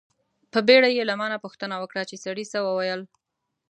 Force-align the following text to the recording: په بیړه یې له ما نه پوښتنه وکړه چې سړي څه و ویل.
په 0.51 0.59
بیړه 0.67 0.89
یې 0.95 1.03
له 1.09 1.15
ما 1.19 1.27
نه 1.33 1.37
پوښتنه 1.45 1.75
وکړه 1.79 2.03
چې 2.09 2.21
سړي 2.25 2.45
څه 2.51 2.57
و 2.61 2.67
ویل. 2.77 3.01